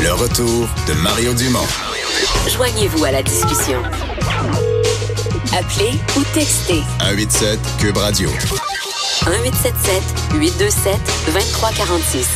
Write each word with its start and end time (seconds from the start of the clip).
Le 0.00 0.12
retour 0.12 0.68
de 0.86 0.92
Mario 1.02 1.34
Dumont. 1.34 1.66
Joignez-vous 2.54 3.04
à 3.04 3.10
la 3.10 3.20
discussion. 3.20 3.82
Appelez 5.52 5.90
ou 6.16 6.22
textez 6.32 6.82
187 7.00 7.58
Cube 7.80 7.96
Radio. 7.96 8.28
1877 8.28 10.02
827 10.34 10.94
2346. 11.32 12.28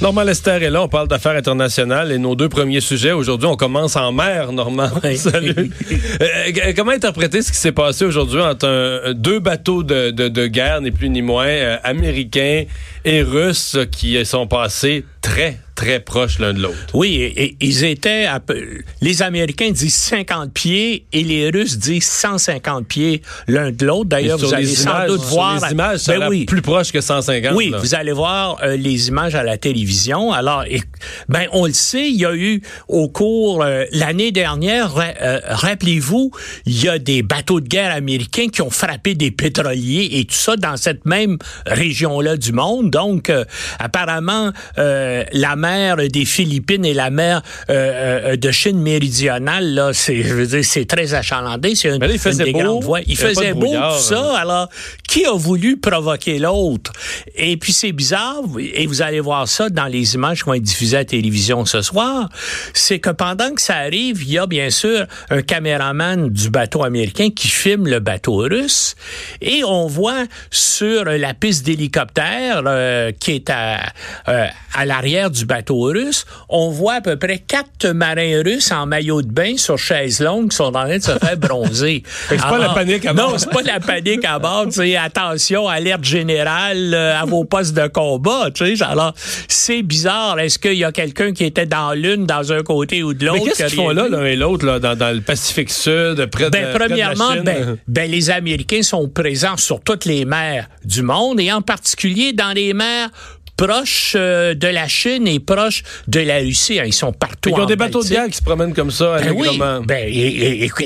Normand 0.00 0.22
Lester 0.22 0.62
est 0.62 0.70
là, 0.70 0.82
on 0.84 0.88
parle 0.88 1.08
d'affaires 1.08 1.34
internationales 1.34 2.12
et 2.12 2.18
nos 2.18 2.36
deux 2.36 2.48
premiers 2.48 2.80
sujets, 2.80 3.10
aujourd'hui, 3.10 3.48
on 3.48 3.56
commence 3.56 3.96
en 3.96 4.12
mer, 4.12 4.52
Normand. 4.52 4.90
Salut. 5.16 5.72
Euh, 6.20 6.72
comment 6.76 6.90
interpréter 6.92 7.42
ce 7.42 7.50
qui 7.52 7.58
s'est 7.58 7.72
passé 7.72 8.04
aujourd'hui 8.04 8.40
entre 8.40 8.66
un- 8.68 9.12
deux 9.12 9.38
bateaux 9.40 9.82
de, 9.82 10.10
de- 10.10 10.28
de 10.28 10.46
guerre, 10.46 10.80
ni 10.80 10.90
plus 10.90 11.08
ni 11.10 11.22
moins, 11.22 11.46
euh, 11.46 11.76
américains 11.84 12.64
et 13.08 13.22
russes, 13.22 13.76
qui 13.90 14.24
sont 14.26 14.46
passés 14.46 15.04
très, 15.22 15.58
très 15.74 16.00
proches 16.00 16.38
l'un 16.38 16.52
de 16.52 16.60
l'autre? 16.60 16.76
Oui, 16.94 17.16
et, 17.16 17.44
et 17.44 17.56
ils 17.60 17.84
étaient 17.84 18.24
à 18.26 18.40
peu- 18.40 18.62
les 19.00 19.22
Américains 19.22 19.70
disent 19.70 19.94
50 19.94 20.52
pieds 20.52 21.06
et 21.12 21.22
les 21.24 21.50
Russes 21.50 21.78
disent 21.78 22.04
150 22.06 22.86
pieds 22.86 23.22
l'un 23.46 23.70
de 23.70 23.84
l'autre. 23.86 24.08
D'ailleurs, 24.10 24.38
vous 24.38 24.52
allez 24.54 24.66
sans 24.66 24.90
images, 24.90 25.08
doute 25.08 25.20
voir. 25.22 25.64
les 25.66 25.72
images, 25.72 26.04
Ben 26.06 26.28
oui. 26.28 26.44
plus 26.44 26.62
proche 26.62 26.92
que 26.92 27.00
150. 27.00 27.52
Oui, 27.54 27.70
là. 27.70 27.78
vous 27.78 27.94
allez 27.94 28.12
voir 28.12 28.58
euh, 28.62 28.76
les 28.76 29.08
images 29.08 29.34
à 29.34 29.42
la 29.42 29.56
télévision. 29.58 30.32
Alors, 30.32 30.64
et- 30.68 30.82
ben 31.28 31.46
on 31.52 31.66
le 31.66 31.72
sait, 31.72 32.08
il 32.10 32.16
y 32.16 32.26
a 32.26 32.34
eu 32.34 32.62
au 32.88 33.08
cours 33.08 33.62
euh, 33.62 33.84
l'année 33.92 34.32
dernière, 34.32 34.94
euh, 34.98 35.40
rappelez-vous, 35.46 36.30
il 36.66 36.82
y 36.84 36.88
a 36.88 36.98
des 36.98 37.22
bateaux 37.22 37.60
de 37.60 37.68
guerre 37.68 37.94
américains 37.94 38.48
qui 38.48 38.62
ont 38.62 38.70
frappé 38.70 39.14
des 39.14 39.30
pétroliers 39.30 40.08
et 40.12 40.24
tout 40.24 40.34
ça 40.34 40.56
dans 40.56 40.76
cette 40.76 41.04
même 41.06 41.38
région-là 41.66 42.36
du 42.36 42.52
monde. 42.52 42.90
Donc, 42.98 43.30
euh, 43.30 43.44
apparemment, 43.78 44.50
euh, 44.78 45.22
la 45.32 45.54
mer 45.54 45.98
des 46.08 46.24
Philippines 46.24 46.84
et 46.84 46.94
la 46.94 47.10
mer 47.10 47.42
euh, 47.70 48.34
de 48.36 48.50
Chine 48.50 48.80
méridionale, 48.80 49.72
là, 49.72 49.92
c'est, 49.92 50.22
je 50.24 50.34
veux 50.34 50.46
dire, 50.46 50.64
c'est 50.64 50.84
très 50.84 51.14
achalandé. 51.14 51.76
C'est 51.76 51.90
une, 51.90 52.00
là, 52.00 52.08
il 52.10 52.18
faisait 52.18 52.42
une 52.42 52.52
des 52.52 52.52
beau. 52.52 52.58
grandes 52.58 52.84
voies. 52.84 53.00
Il 53.02 53.12
Il 53.12 53.16
faisait 53.16 53.52
beau, 53.52 53.72
tout 53.72 54.00
ça. 54.00 54.36
Alors, 54.36 54.68
qui 55.06 55.24
a 55.26 55.32
voulu 55.32 55.76
provoquer 55.76 56.40
l'autre? 56.40 56.92
Et 57.36 57.56
puis, 57.56 57.72
c'est 57.72 57.92
bizarre, 57.92 58.42
et 58.58 58.86
vous 58.88 59.00
allez 59.00 59.20
voir 59.20 59.46
ça 59.46 59.68
dans 59.68 59.86
les 59.86 60.14
images 60.16 60.40
qui 60.42 60.46
vont 60.46 60.54
être 60.54 60.62
diffusées 60.62 60.96
à 60.96 61.00
la 61.00 61.04
télévision 61.04 61.64
ce 61.64 61.82
soir, 61.82 62.28
c'est 62.74 62.98
que 62.98 63.10
pendant 63.10 63.54
que 63.54 63.62
ça 63.62 63.76
arrive, 63.76 64.22
il 64.22 64.32
y 64.32 64.38
a 64.38 64.46
bien 64.46 64.70
sûr 64.70 65.06
un 65.30 65.42
caméraman 65.42 66.30
du 66.30 66.50
bateau 66.50 66.82
américain 66.82 67.28
qui 67.30 67.48
filme 67.48 67.86
le 67.86 68.00
bateau 68.00 68.36
russe, 68.36 68.96
et 69.40 69.62
on 69.64 69.86
voit 69.86 70.24
sur 70.50 71.04
la 71.04 71.34
piste 71.34 71.64
d'hélicoptère 71.64 72.62
euh, 72.88 73.12
qui 73.18 73.32
est 73.32 73.50
à, 73.50 73.80
euh, 74.28 74.46
à 74.74 74.84
l'arrière 74.86 75.30
du 75.30 75.44
bateau 75.44 75.82
russe, 75.82 76.24
on 76.48 76.70
voit 76.70 76.94
à 76.94 77.00
peu 77.00 77.16
près 77.16 77.38
quatre 77.38 77.88
marins 77.88 78.42
russes 78.44 78.72
en 78.72 78.86
maillot 78.86 79.22
de 79.22 79.30
bain 79.30 79.56
sur 79.56 79.78
chaise 79.78 80.20
longue 80.20 80.50
qui 80.50 80.56
sont 80.56 80.64
en 80.64 80.72
train 80.72 80.96
de 80.98 81.02
se 81.02 81.16
faire 81.18 81.36
bronzer. 81.36 82.02
C'est 82.28 82.40
pas 82.40 82.58
la 82.58 82.70
panique 82.70 83.04
à 83.06 83.12
bord. 83.12 83.32
Non, 83.32 83.38
c'est 83.38 83.50
pas 83.50 83.62
la 83.62 83.80
panique 83.80 84.24
à 84.24 84.38
bord. 84.38 84.66
Attention, 85.02 85.68
alerte 85.68 86.04
générale 86.04 86.92
euh, 86.94 87.20
à 87.20 87.24
vos 87.24 87.44
postes 87.44 87.74
de 87.74 87.86
combat. 87.88 88.48
Alors, 88.82 89.14
c'est 89.46 89.82
bizarre. 89.82 90.38
Est-ce 90.40 90.58
qu'il 90.58 90.74
y 90.74 90.84
a 90.84 90.92
quelqu'un 90.92 91.32
qui 91.32 91.44
était 91.44 91.66
dans 91.66 91.92
l'une, 91.92 92.26
dans 92.26 92.52
un 92.52 92.62
côté 92.62 93.02
ou 93.02 93.14
de 93.14 93.26
l'autre? 93.26 93.42
Mais 93.44 93.50
qu'est-ce 93.52 93.66
qu'ils 93.66 93.76
font 93.76 93.90
là, 93.90 94.08
l'un 94.08 94.24
et 94.24 94.36
l'autre, 94.36 94.64
là, 94.66 94.78
dans, 94.78 94.96
dans 94.96 95.14
le 95.14 95.20
Pacifique 95.20 95.70
Sud, 95.70 96.26
près 96.26 96.46
de, 96.46 96.50
Ben, 96.50 96.72
près 96.74 96.88
de 96.88 96.94
la 96.94 97.14
premièrement, 97.14 97.32
Chine? 97.32 97.42
ben, 97.44 97.78
ben, 97.86 98.10
les 98.10 98.30
Américains 98.30 98.82
sont 98.82 99.08
présents 99.08 99.56
sur 99.56 99.80
toutes 99.80 100.04
les 100.04 100.24
mers 100.24 100.68
du 100.84 101.02
monde 101.02 101.40
et 101.40 101.52
en 101.52 101.62
particulier 101.62 102.32
dans 102.32 102.52
les 102.52 102.67
mers 102.74 103.10
proches 103.58 104.14
euh, 104.16 104.54
de 104.54 104.68
la 104.68 104.86
Chine 104.88 105.26
et 105.28 105.40
proches 105.40 105.82
de 106.06 106.20
la 106.20 106.38
Russie. 106.38 106.78
Hein, 106.80 106.84
Ils 106.86 106.92
sont 106.94 107.12
partout. 107.12 107.50
Qu'ils 107.50 107.60
ont 107.60 107.66
des 107.66 107.76
bateaux 107.76 108.02
de 108.02 108.08
guerre 108.08 108.28
qui 108.28 108.36
se 108.36 108.42
promènent 108.42 108.72
comme 108.72 108.90
ça, 108.90 109.18
Ben 109.20 109.32
oui, 109.36 109.60
ben, 109.84 110.04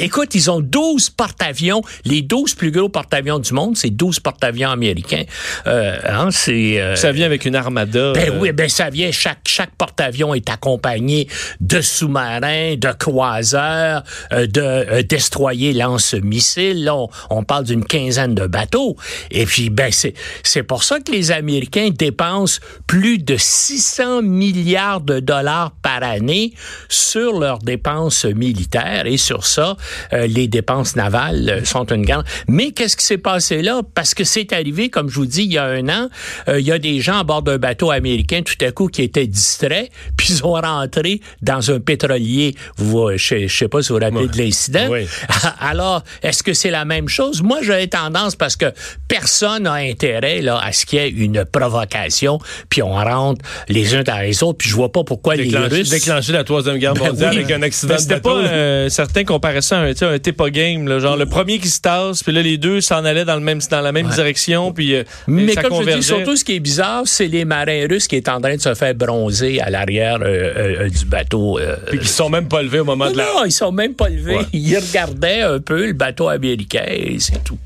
écoute, 0.01 0.35
ils 0.35 0.51
ont 0.51 0.61
12 0.61 1.11
porte-avions. 1.11 1.83
Les 2.05 2.23
12 2.23 2.55
plus 2.55 2.71
gros 2.73 2.89
porte-avions 2.89 3.39
du 3.39 3.53
monde, 3.53 3.77
c'est 3.77 3.91
12 3.91 4.21
porte-avions 4.21 4.71
américains. 4.71 5.25
Euh, 5.67 5.97
hein, 6.09 6.29
c'est... 6.33 6.81
euh, 6.81 6.97
Ça 6.97 7.13
vient 7.13 7.27
avec 7.27 7.45
une 7.45 7.55
armada. 7.57 8.13
ben 8.15 8.31
euh, 8.31 8.39
oui, 8.41 8.53
ben 8.53 8.69
ça 8.69 8.89
vient, 8.91 9.13
chaque, 9.13 9.41
chaque 9.47 9.75
porte-avions 9.77 10.35
est 10.35 10.49
accompagné 10.49 11.29
de 11.61 11.81
sous-marins, 11.83 12.77
de 12.77 12.93
croiseurs, 12.99 14.03
euh, 14.33 14.47
de 14.47 14.61
euh, 14.63 15.03
destroyers 15.03 15.75
lance-missiles. 15.75 16.85
Là, 16.85 16.95
on, 16.97 17.09
on 17.31 17.45
parle 17.45 17.65
d'une 17.65 17.85
quinzaine 17.85 18.35
de 18.35 18.47
bateaux. 18.47 18.97
Et 19.31 19.45
puis, 19.45 19.69
ben 19.69 19.91
c'est 19.93 20.15
c'est 20.43 20.63
pour 20.63 20.85
ça 20.85 21.01
que 21.01 21.13
les 21.13 21.31
Américains 21.33 21.91
dépensent 21.91 22.61
plus 22.87 23.19
de 23.19 23.37
600 23.37 24.23
milliards 24.23 25.01
de 25.01 25.21
dollars 25.21 25.73
par 25.83 26.03
année 26.03 26.53
sur 26.89 27.39
leurs 27.39 27.59
dépenses 27.59 28.25
militaires. 28.25 29.07
Et 29.07 29.17
sur 29.17 29.47
ça, 29.47 29.77
euh, 30.13 30.27
les 30.27 30.49
dépenses 30.49 30.97
navales 30.97 31.49
euh, 31.49 31.65
sont 31.65 31.87
une 31.87 32.05
grande... 32.05 32.25
Mais 32.49 32.73
qu'est-ce 32.73 32.97
qui 32.97 33.05
s'est 33.05 33.19
passé 33.19 33.63
là? 33.63 33.81
Parce 33.95 34.15
que 34.15 34.25
c'est 34.25 34.53
arrivé, 34.53 34.91
comme 34.91 35.09
je 35.09 35.17
vous 35.17 35.27
dis, 35.27 35.45
il 35.45 35.53
y 35.53 35.59
a 35.59 35.65
un 35.65 35.89
an, 35.89 36.09
euh, 36.49 36.61
il 36.61 36.67
y 36.67 36.73
a 36.73 36.79
des 36.79 37.01
gens 37.01 37.19
à 37.19 37.25
bord 37.25 37.43
d'un 37.43 37.59
bateau 37.59 37.91
américain 37.91 38.43
tout 38.43 38.63
à 38.65 38.73
coup 38.73 38.89
qui 38.89 39.03
étaient 39.03 39.27
distraits, 39.27 39.91
puis 40.17 40.29
ils 40.31 40.45
ont 40.45 40.53
rentré 40.53 41.21
dans 41.41 41.71
un 41.71 41.81
pétrolier. 41.81 42.55
Vous, 42.77 43.11
je, 43.17 43.47
je 43.47 43.57
sais 43.57 43.69
pas 43.69 43.83
si 43.83 43.89
vous 43.89 43.99
vous 43.99 44.05
rappelez 44.05 44.29
de 44.29 44.39
l'incident. 44.39 44.89
Oui. 44.91 45.07
Alors, 45.61 46.03
est-ce 46.23 46.43
que 46.43 46.53
c'est 46.53 46.71
la 46.71 46.85
même 46.85 47.09
chose? 47.09 47.43
Moi, 47.43 47.59
j'aurais 47.63 47.87
tendance 47.87 48.37
parce 48.37 48.57
que 48.57 48.67
personne 49.09 49.65
n'a 49.65 49.75
intérêt 49.75 50.41
là, 50.41 50.59
à 50.59 50.73
ce 50.73 50.87
qu'il 50.87 50.99
y 50.99 51.03
ait 51.03 51.09
une 51.09 51.45
provocation, 51.45 52.39
puis 52.69 52.83
on 52.83 52.93
rentre 52.93 53.45
les 53.69 53.95
uns 53.95 54.03
dans 54.03 54.19
les 54.21 54.43
autres, 54.43 54.59
puis 54.59 54.69
je 54.69 54.75
vois 54.75 54.91
pas 54.93 55.05
pourquoi 55.05 55.37
les 55.37 55.45
déclencher, 55.45 55.75
Russes... 55.77 55.91
déclencher 55.91 56.33
la 56.33 56.45
Troisième 56.45 56.79
Guerre 56.79 56.95
Ben 57.03 57.07
mondiale 57.09 57.31
oui. 57.33 57.39
avec 57.45 57.51
un 57.51 57.63
accident 57.63 57.95
Mais 57.95 57.97
de 57.97 58.03
c'était 58.03 58.15
bateau. 58.17 58.41
pas 58.43 58.49
euh, 58.49 58.89
certains 58.89 59.25
comparaient 59.25 59.61
ça 59.63 59.79
à 59.81 59.83
un, 59.85 59.91
un 59.91 60.19
Tepa 60.19 60.51
game, 60.51 60.89
là, 60.89 60.99
genre 60.99 61.17
le 61.17 61.27
premier 61.27 61.59
qui 61.59 61.69
se 61.69 61.81
tasse, 61.81 62.23
puis 62.23 62.33
là 62.33 62.43
les 62.43 62.59
deux 62.59 62.81
s'en 62.81 63.05
allaient 63.05 63.25
dans 63.25 63.35
le 63.35 63.41
même 63.41 63.61
dans 63.71 63.81
la 63.81 63.93
même 63.93 64.09
direction, 64.09 64.73
puis 64.73 64.95
euh, 64.95 65.05
Mais 65.27 65.53
ça 65.53 65.63
comme 65.63 65.73
je 65.73 65.77
dis, 65.79 65.85
convergeait. 65.85 66.03
surtout 66.03 66.37
ce 66.37 66.45
qui 66.45 66.57
est 66.57 66.61
bizarre, 66.61 67.03
c'est 67.07 67.27
les 67.29 67.45
marins 67.45 67.87
russes 67.89 68.09
qui 68.09 68.17
est 68.17 68.29
en 68.29 68.41
train 68.41 68.57
de 68.57 68.61
se 68.61 68.75
faire 68.75 68.95
bronzer 68.95 69.61
à 69.61 69.71
l'arrière 69.71 70.19
euh, 70.23 70.85
euh, 70.85 70.89
du 70.89 71.05
bateau. 71.05 71.59
Puis 71.89 71.99
qui 72.01 72.07
se 72.09 72.15
sont 72.15 72.29
même 72.29 72.49
pas 72.49 72.63
levés 72.63 72.81
au 72.81 72.85
moment 72.85 73.07
non, 73.07 73.13
de 73.13 73.17
la... 73.19 73.25
non, 73.25 73.45
ils 73.45 73.53
sont 73.53 73.73
même 73.73 73.95
pas 73.95 74.09
levés. 74.09 74.37
Ouais. 74.37 74.47
Ils 74.53 74.77
regardaient 74.79 75.43
un 75.43 75.59
peu 75.61 75.87
le 75.87 75.93
bateau 75.93 76.29
américain 76.29 76.85
et 76.89 77.17
c'est 77.19 77.43
tout. 77.45 77.59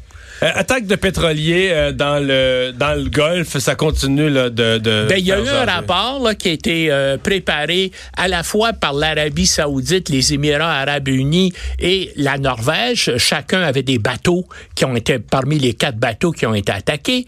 Euh, 0.42 0.50
attaque 0.54 0.86
de 0.86 0.96
pétroliers 0.96 1.70
euh, 1.72 1.92
dans 1.92 2.18
le 2.18 2.72
dans 2.72 2.92
le 2.94 3.08
Golfe, 3.08 3.56
ça 3.58 3.74
continue 3.74 4.28
là, 4.28 4.50
de, 4.50 4.76
de 4.78 5.06
Ben, 5.08 5.18
il 5.18 5.24
y 5.26 5.32
a 5.32 5.38
eu 5.40 5.48
un 5.48 5.64
rapport 5.64 6.20
là, 6.22 6.34
qui 6.34 6.48
a 6.48 6.52
été 6.52 6.90
euh, 6.90 7.16
préparé 7.16 7.90
à 8.16 8.28
la 8.28 8.42
fois 8.42 8.72
par 8.74 8.92
l'Arabie 8.92 9.46
saoudite, 9.46 10.10
les 10.10 10.34
Émirats 10.34 10.80
arabes 10.80 11.08
unis 11.08 11.52
et 11.78 12.12
la 12.16 12.36
Norvège. 12.36 13.12
Chacun 13.16 13.62
avait 13.62 13.82
des 13.82 13.98
bateaux 13.98 14.46
qui 14.74 14.84
ont 14.84 14.94
été 14.94 15.18
parmi 15.18 15.58
les 15.58 15.72
quatre 15.72 15.96
bateaux 15.96 16.32
qui 16.32 16.44
ont 16.44 16.54
été 16.54 16.72
attaqués. 16.72 17.26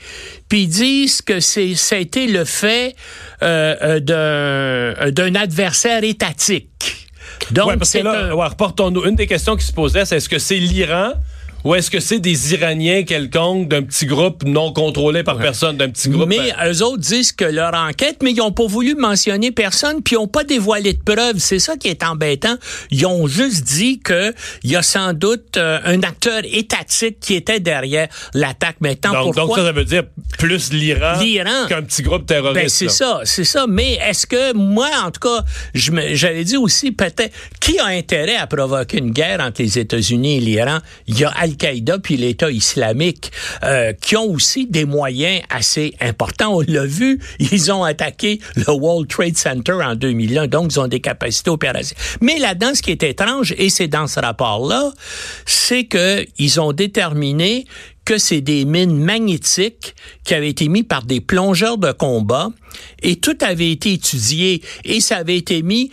Puis 0.50 0.62
ils 0.64 0.68
disent 0.68 1.22
que 1.22 1.40
c'est 1.40 1.74
ça 1.76 1.96
a 1.96 1.98
été 1.98 2.26
le 2.26 2.44
fait 2.44 2.94
d'un 3.40 5.10
d'un 5.10 5.34
adversaire 5.34 6.04
étatique. 6.04 7.06
Donc 7.52 7.68
Ouais, 7.68 7.76
parce 7.76 7.92
que 7.92 7.98
là, 7.98 8.26
un- 8.26 8.32
ouais, 8.32 8.46
reportons-nous. 8.46 9.04
Une 9.06 9.14
des 9.14 9.26
questions 9.26 9.56
qui 9.56 9.64
se 9.64 9.72
posait, 9.72 10.04
c'est 10.04 10.16
est-ce 10.16 10.28
que 10.28 10.38
c'est 10.38 10.56
l'Iran 10.58 11.12
ou 11.64 11.74
est-ce 11.74 11.90
que 11.90 11.98
c'est 11.98 12.20
des 12.20 12.54
Iraniens 12.54 13.02
quelconques 13.02 13.68
d'un 13.68 13.82
petit 13.82 14.06
groupe 14.06 14.44
non 14.44 14.72
contrôlé 14.72 15.24
par 15.24 15.38
personne, 15.38 15.76
d'un 15.76 15.88
petit 15.88 16.08
groupe? 16.08 16.28
Mais 16.28 16.52
euh, 16.62 16.72
eux 16.72 16.82
autres 16.82 16.98
disent 16.98 17.32
que 17.32 17.44
leur 17.44 17.74
enquête, 17.74 18.18
mais 18.22 18.30
ils 18.30 18.36
n'ont 18.36 18.52
pas 18.52 18.66
voulu 18.66 18.94
mentionner 18.94 19.50
personne, 19.50 20.02
puis 20.02 20.14
ils 20.14 20.18
n'ont 20.18 20.28
pas 20.28 20.44
dévoilé 20.44 20.92
de 20.92 21.02
preuves. 21.02 21.38
C'est 21.38 21.58
ça 21.58 21.76
qui 21.76 21.88
est 21.88 22.04
embêtant. 22.04 22.56
Ils 22.90 23.06
ont 23.06 23.26
juste 23.26 23.64
dit 23.64 23.98
que 23.98 24.32
il 24.62 24.70
y 24.70 24.76
a 24.76 24.82
sans 24.82 25.12
doute 25.14 25.56
euh, 25.56 25.80
un 25.84 26.02
acteur 26.02 26.42
étatique 26.44 27.18
qui 27.20 27.34
était 27.34 27.60
derrière 27.60 28.08
l'attaque. 28.34 28.76
Maintenant, 28.80 29.12
donc, 29.12 29.34
pourquoi 29.34 29.44
donc 29.44 29.56
ça, 29.56 29.64
ça 29.64 29.72
veut 29.72 29.84
dire 29.84 30.04
plus 30.38 30.72
l'Iran 30.72 31.20
L'Iran. 31.20 31.66
qu'un 31.68 31.82
petit 31.82 32.02
groupe 32.02 32.26
terroriste. 32.26 32.54
Ben, 32.54 32.68
c'est 32.68 32.88
ça, 32.88 33.20
c'est 33.24 33.44
ça. 33.44 33.66
Mais 33.68 33.94
est-ce 33.94 34.26
que 34.26 34.52
moi, 34.54 34.88
en 35.04 35.10
tout 35.10 35.20
cas, 35.20 35.44
j'avais 35.74 36.44
dit 36.44 36.56
aussi 36.56 36.92
peut-être 36.92 37.34
qui 37.60 37.78
a 37.78 37.86
intérêt 37.86 38.36
à 38.36 38.46
provoquer 38.46 38.98
une 38.98 39.10
guerre 39.10 39.40
entre 39.40 39.62
les 39.62 39.78
États-Unis 39.78 40.36
et 40.36 40.40
l'Iran? 40.40 40.78
Il 41.08 41.18
y 41.18 41.24
a 41.24 41.32
Al-Qaïda 41.58 41.98
puis 41.98 42.16
l'État 42.16 42.50
islamique 42.50 43.32
euh, 43.64 43.92
qui 43.92 44.16
ont 44.16 44.30
aussi 44.30 44.66
des 44.66 44.84
moyens 44.84 45.42
assez 45.50 45.94
importants. 46.00 46.56
On 46.56 46.60
l'a 46.66 46.86
vu, 46.86 47.20
ils 47.38 47.72
ont 47.72 47.84
attaqué 47.84 48.40
le 48.54 48.70
World 48.72 49.08
Trade 49.08 49.36
Center 49.36 49.72
en 49.72 49.94
2001, 49.94 50.46
donc 50.46 50.72
ils 50.72 50.80
ont 50.80 50.88
des 50.88 51.00
capacités 51.00 51.50
opérationnelles. 51.50 52.04
Mais 52.20 52.38
là-dedans, 52.38 52.74
ce 52.74 52.82
qui 52.82 52.90
est 52.90 53.02
étrange, 53.02 53.54
et 53.58 53.70
c'est 53.70 53.88
dans 53.88 54.06
ce 54.06 54.20
rapport-là, 54.20 54.92
c'est 55.46 55.84
que 55.84 56.24
ils 56.38 56.60
ont 56.60 56.72
déterminé 56.72 57.66
que 58.04 58.16
c'est 58.16 58.40
des 58.40 58.64
mines 58.64 58.98
magnétiques 58.98 59.94
qui 60.24 60.32
avaient 60.32 60.48
été 60.48 60.68
mis 60.68 60.82
par 60.82 61.02
des 61.02 61.20
plongeurs 61.20 61.76
de 61.76 61.92
combat 61.92 62.48
et 63.02 63.16
tout 63.16 63.36
avait 63.42 63.70
été 63.70 63.92
étudié 63.92 64.62
et 64.84 65.00
ça 65.00 65.18
avait 65.18 65.36
été 65.36 65.60
mis 65.60 65.90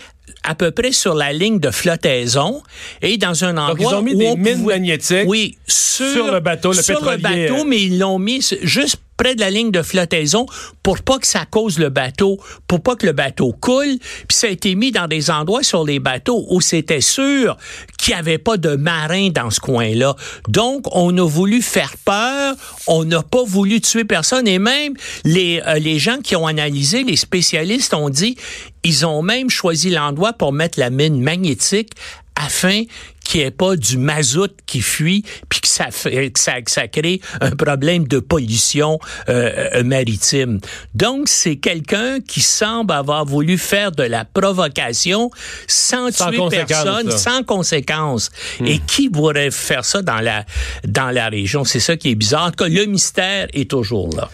à 0.48 0.56
peu 0.56 0.72
près 0.72 0.92
sur 0.92 1.14
la 1.16 1.34
ligne 1.34 1.60
de 1.60 1.72
flottaison 1.72 2.62
et 3.02 3.18
dans 3.18 3.44
un 3.44 3.58
endroit 3.58 3.76
Donc, 3.76 3.80
ils 3.92 3.96
ont 3.96 4.02
mis 4.02 4.14
où 4.14 4.18
des 4.20 4.28
on 4.28 4.38
mines 4.38 4.58
pouvait- 4.62 4.74
magnétiques 4.76 5.24
oui, 5.28 5.58
sur, 5.68 6.06
sur 6.12 6.32
le 6.32 6.40
bateau, 6.40 6.72
le 6.72 6.82
sur 6.82 7.00
le 7.02 7.18
pétrolier, 7.18 7.48
bateau, 7.48 7.62
euh. 7.62 7.66
mais 7.68 7.82
ils 7.82 8.00
l'ont 8.00 8.20
mis 8.20 8.46
juste 8.62 8.98
près 9.18 9.36
de 9.36 9.40
la 9.40 9.50
ligne 9.50 9.72
de 9.72 9.82
flottaison 9.82 10.46
pour 10.84 11.02
pas 11.02 11.20
que 11.20 11.28
ça 11.28 11.46
cause 11.46 11.80
le 11.80 11.90
bateau, 11.90 12.40
pour 12.68 12.82
pas 12.82 12.96
que 12.96 13.06
le 13.06 13.12
bateau 13.12 13.54
coule. 13.54 13.98
Puis 14.28 14.38
ça 14.38 14.48
a 14.48 14.50
été 14.50 14.76
mis 14.76 14.92
dans 14.92 15.08
des 15.08 15.32
endroits 15.32 15.64
sur 15.64 15.84
les 15.84 16.00
bateaux 16.00 16.46
où 16.50 16.62
c'était 16.62 17.02
sûr 17.02 17.58
qu'il 17.98 18.14
n'y 18.14 18.20
avait 18.20 18.38
pas 18.38 18.58
de 18.58 18.76
marins 18.76 19.30
dans 19.30 19.50
ce 19.50 19.60
coin-là. 19.60 20.16
Donc, 20.48 20.86
on 20.92 21.18
a 21.18 21.28
voulu 21.28 21.62
faire 21.62 21.96
peur, 22.04 22.56
on 22.88 23.06
n'a 23.06 23.24
pas 23.24 23.44
voulu 23.44 23.82
tuer 23.82 24.04
personne 24.04 24.48
et 24.48 24.60
même 24.60 24.94
les, 25.24 25.62
euh, 25.66 25.80
les 25.80 26.00
gens 26.00 26.18
qui 26.18 26.36
ont 26.36 26.48
analysé, 26.48 27.04
les 27.04 27.16
spécialistes 27.16 27.94
ont 27.94 28.10
dit, 28.10 28.38
ils 28.84 29.06
ont 29.06 29.22
même 29.22 29.50
choisi 29.50 29.90
l'endroit 29.90 30.34
pour 30.34 30.54
mettre 30.54 30.80
la 30.80 30.90
mine 30.90 31.22
magnétique 31.22 31.92
afin 32.36 32.84
qu'il 33.24 33.42
n'y 33.42 33.48
ait 33.48 33.52
pas 33.52 33.76
du 33.76 33.98
mazout 33.98 34.52
qui 34.66 34.82
fuit, 34.82 35.26
puis 35.50 35.60
que 35.60 35.68
ça, 35.68 35.90
fait, 35.90 36.32
que 36.32 36.40
ça, 36.40 36.62
que 36.62 36.70
ça 36.70 36.88
crée 36.88 37.20
un 37.42 37.52
problème 37.52 38.08
de 38.08 38.20
pollution 38.20 39.00
euh, 39.30 39.70
euh, 39.74 39.84
maritime. 39.84 40.60
Donc, 40.94 41.28
c'est 41.28 41.56
quelqu'un 41.56 42.20
qui 42.20 42.42
semble 42.42 42.94
avoir 42.94 43.26
voulu 43.26 43.58
faire 43.58 43.92
de 43.92 44.04
la 44.04 44.26
provocation 44.26 45.32
sans, 45.68 46.12
Sans 46.12 46.30
tuer 46.30 46.66
personne, 46.66 47.12
sans 47.12 47.44
conséquence. 47.44 48.30
Et 48.64 48.80
qui 48.80 49.10
pourrait 49.10 49.52
faire 49.52 49.84
ça 49.84 50.02
dans 50.02 50.20
la, 50.20 50.46
dans 50.88 51.10
la 51.10 51.30
région? 51.30 51.64
C'est 51.66 51.80
ça 51.80 51.98
qui 51.98 52.12
est 52.12 52.16
bizarre. 52.16 52.46
En 52.46 52.52
tout 52.52 52.64
cas, 52.64 52.70
le 52.70 52.86
mystère 52.86 53.48
est 53.54 53.70
toujours 53.70 54.16
là. 54.16 54.30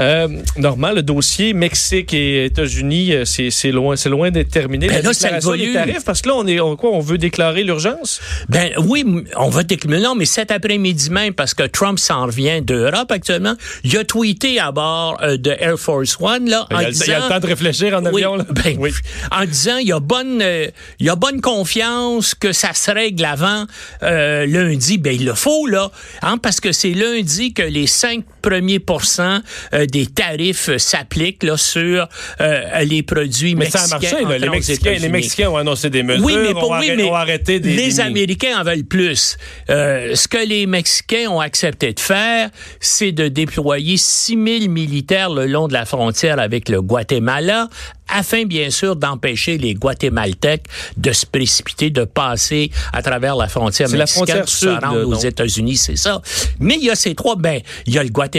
Euh, 0.00 0.26
Normand, 0.56 0.92
le 0.92 1.02
dossier 1.02 1.52
Mexique 1.52 2.14
et 2.14 2.46
États-Unis, 2.46 3.12
euh, 3.12 3.24
c'est 3.26 3.50
c'est 3.50 3.70
loin, 3.70 3.94
c'est 3.96 4.08
loin 4.08 4.30
d'être 4.30 4.48
terminé. 4.50 4.86
Ben 4.88 4.96
la 4.96 5.02
là, 5.02 5.12
ça 5.12 5.26
déclaration 5.28 5.54
évolue. 5.54 5.66
des 5.72 5.74
tarifs, 5.74 6.04
parce 6.04 6.22
que 6.22 6.28
là, 6.30 6.34
on 6.36 6.46
est, 6.46 6.60
on, 6.60 6.76
quoi, 6.76 6.90
on 6.92 7.00
veut 7.00 7.18
déclarer 7.18 7.62
l'urgence? 7.62 8.20
Ben 8.48 8.70
oui, 8.78 9.04
on 9.36 9.50
va 9.50 9.62
décliner. 9.64 10.00
Non, 10.00 10.14
mais 10.14 10.24
cet 10.24 10.50
après-midi 10.50 11.10
même, 11.10 11.34
parce 11.34 11.52
que 11.52 11.64
Trump 11.64 11.98
s'en 11.98 12.24
revient 12.26 12.62
d'Europe 12.62 13.10
actuellement, 13.12 13.54
il 13.84 13.96
a 13.98 14.04
tweeté 14.04 14.58
à 14.58 14.72
bord 14.72 15.18
euh, 15.22 15.36
de 15.36 15.50
Air 15.60 15.78
Force 15.78 16.16
One 16.20 16.48
là, 16.48 16.66
Il 16.70 16.76
en 16.76 16.78
a, 16.78 16.82
le- 16.82 16.84
il 16.84 16.86
a 16.86 16.88
le 16.88 16.92
disant- 17.20 17.28
temps 17.28 17.40
de 17.40 17.46
réfléchir 17.46 17.94
en 17.94 18.00
Oui, 18.06 18.22
avion. 18.24 18.36
Là. 18.36 18.44
ben, 18.50 18.76
Oui. 18.78 18.90
En 19.30 19.44
disant, 19.44 19.76
il 19.76 19.88
y 19.88 19.92
a 19.92 20.00
bonne, 20.00 20.40
euh, 20.40 20.68
il 21.00 21.06
y 21.06 21.10
a 21.10 21.16
bonne 21.16 21.40
confiance 21.42 22.34
que 22.34 22.52
ça 22.52 22.72
se 22.72 22.90
règle 22.90 23.24
avant 23.24 23.66
lundi. 24.00 24.98
Ben 24.98 25.14
il 25.14 25.24
le 25.26 25.34
faut 25.34 25.66
là, 25.66 25.90
hein, 26.22 26.38
parce 26.38 26.60
que 26.60 26.72
c'est 26.72 26.92
lundi 26.92 27.52
que 27.52 27.62
les 27.62 27.86
5 27.86 28.24
premiers 28.42 28.78
pourcents 28.80 29.40
euh, 29.72 29.86
des 29.86 30.06
tarifs 30.06 30.68
euh, 30.68 30.78
s'appliquent 30.78 31.42
là 31.44 31.56
sur 31.56 32.08
euh, 32.40 32.80
les 32.84 33.02
produits 33.02 33.54
Mais 33.54 33.70
ça 33.70 33.80
mexicains. 33.82 34.16
a 34.16 34.22
marché. 34.22 34.24
Là. 34.32 34.38
Les, 34.38 34.48
Mexicains, 34.50 34.90
les 34.90 34.96
États-Unis. 34.96 35.12
Mexicains 35.12 35.48
ont 35.50 35.56
annoncé 35.56 35.88
des 35.90 36.02
mesures, 36.02 36.24
Oui, 36.24 36.34
mais 36.36 36.52
pour 36.52 36.70
oui, 36.70 36.92
mais 36.96 37.04
ont 37.04 37.14
arrêté 37.14 37.60
des 37.60 37.74
les 37.74 37.86
des- 37.94 38.00
Américains 38.00 38.60
en 38.60 38.64
veulent 38.64 38.84
plus. 38.84 39.36
Euh, 39.70 40.14
ce 40.14 40.28
que 40.28 40.44
les 40.46 40.66
Mexicains 40.66 41.28
ont 41.30 41.40
accepté 41.40 41.92
de 41.92 42.00
faire, 42.00 42.50
c'est 42.80 43.12
de 43.12 43.28
déployer 43.28 43.96
6 43.96 44.32
000 44.32 44.68
militaires 44.68 45.30
le 45.30 45.46
long 45.46 45.68
de 45.68 45.72
la 45.72 45.84
frontière 45.84 46.38
avec 46.38 46.68
le 46.68 46.82
Guatemala, 46.82 47.68
afin 48.08 48.44
bien 48.44 48.68
sûr 48.70 48.96
d'empêcher 48.96 49.56
les 49.56 49.74
Guatémaltèques 49.74 50.64
de 50.96 51.12
se 51.12 51.24
précipiter, 51.24 51.88
de 51.90 52.04
passer 52.04 52.70
à 52.92 53.00
travers 53.00 53.36
la 53.36 53.48
frontière 53.48 53.88
C'est 53.88 53.96
la 53.96 54.02
mexicaine 54.04 54.26
frontière 54.26 54.40
pour 54.40 54.48
se 54.50 54.58
sud, 54.58 54.78
rendre 54.84 55.08
aux. 55.08 55.14
États-Unis, 55.22 55.76
c'est 55.76 55.96
ça. 55.96 56.20
Mais 56.58 56.74
il 56.76 56.84
y 56.84 56.90
a 56.90 56.94
ces 56.96 57.14
trois, 57.14 57.36
ben, 57.36 57.60
il 57.86 57.94
y 57.94 57.98
a 57.98 58.02
le 58.02 58.08
Guatemala, 58.10 58.31